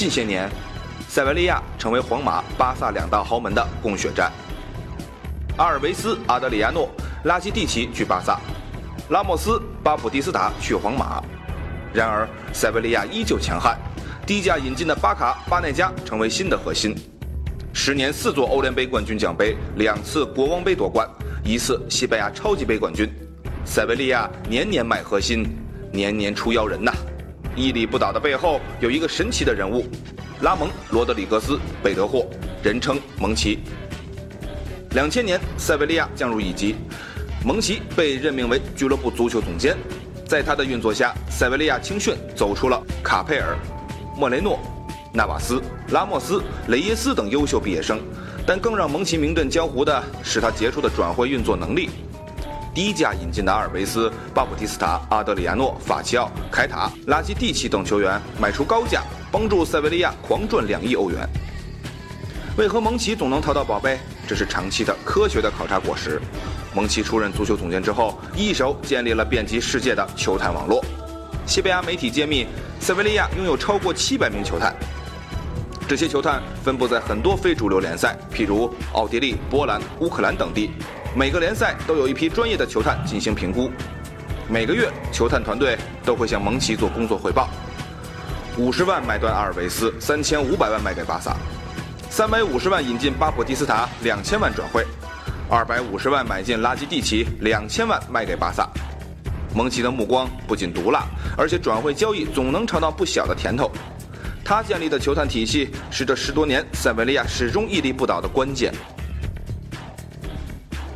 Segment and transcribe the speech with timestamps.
[0.00, 0.48] 近些年，
[1.10, 4.32] 塞维利亚成为皇马、巴萨两大豪门的供血站。
[5.58, 6.88] 阿尔维斯、阿德里亚诺、
[7.24, 8.40] 拉基蒂奇去巴萨，
[9.10, 11.22] 拉莫斯、巴普蒂斯塔去皇马。
[11.92, 13.76] 然而，塞维利亚依旧强悍，
[14.26, 16.96] 低价引进的巴卡、巴内加成为新的核心。
[17.74, 21.06] 十年四座欧联杯冠军奖杯，两次国王杯夺冠，
[21.44, 23.06] 一次西班牙超级杯冠军。
[23.66, 25.46] 塞维利亚年年卖核心，
[25.92, 26.90] 年年出妖人呐！
[27.60, 29.86] 屹立不倒的背后有一个神奇的人物——
[30.40, 32.26] 拉蒙·罗德里格斯·贝德霍，
[32.62, 33.58] 人称蒙奇。
[34.92, 36.74] 两千年，塞维利亚降入乙级，
[37.44, 39.76] 蒙奇被任命为俱乐部足球总监。
[40.26, 43.56] 在他的运作下，塞维利亚青训走出了卡佩尔、
[44.16, 44.58] 莫雷诺、
[45.12, 48.00] 纳瓦斯、拉莫斯、雷耶斯等优秀毕业生。
[48.46, 51.90] 但更让蒙奇名震江湖的是他杰出的转会运作能力。
[52.72, 61.28] 低价引进的阿尔维斯、巴普蒂斯塔、阿德里亚诺、法齐奥、凯塔、拉基蒂奇等球员卖出高价，帮助塞维利亚狂赚两亿欧元。
[62.56, 63.98] 为何蒙奇总能淘到宝贝？
[64.26, 66.20] 这是长期的科学的考察果实。
[66.72, 70.84] 蒙奇出任足球总监之后，一手建立了遍及世界的球探网络。
[71.46, 72.46] 西班牙媒体揭秘，
[72.78, 74.72] 塞维利亚拥有超过七百名球探，
[75.88, 80.70] 这些球探分布在很多非主流联赛，譬如奥地利、波兰、乌克兰等地。
[81.12, 83.68] 每个联赛都有一批专业的球探进行评估。
[84.48, 87.48] 每个月，球探团队都会向蒙奇做工作汇报。
[88.56, 91.36] 五十万买断阿尔维斯，三千五百万卖给巴萨。
[92.08, 94.82] 三百五十万引进巴普蒂斯塔，两千万转会；
[95.48, 98.68] 二百五十万买进拉基蒂奇，两千万卖给巴萨。
[99.52, 101.04] 蒙奇的目光不仅毒辣，
[101.36, 103.68] 而且转会交易总能尝到不小的甜头。
[104.44, 108.72] 他建立的球探体系是这十多年塞维利亚始终屹立不倒的关键。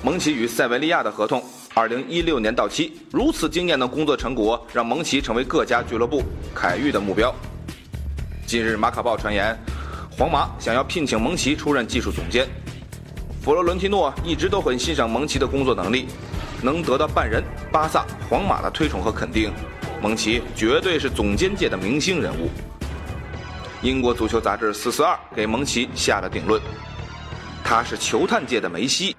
[0.00, 1.42] 蒙奇与塞维利亚的合同
[1.74, 6.22] 二零一六年到期，如此惊艳的工作成果让蒙奇成为各家俱乐部
[6.54, 7.34] 凯遇的目标。
[8.46, 9.58] 近日，马卡报传言。
[10.16, 12.46] 皇马想要聘请蒙奇出任技术总监，
[13.42, 16.06] 弗洛伦蒂诺一直都很欣赏蒙奇的工作能力，
[16.62, 17.42] 能得到半人、
[17.72, 19.52] 巴萨、皇马的推崇和肯定，
[20.00, 22.48] 蒙奇绝对是总监界的明星人物。
[23.82, 26.60] 英国足球杂志四四二给蒙奇下了定论，
[27.62, 29.14] 他是球探界的梅西。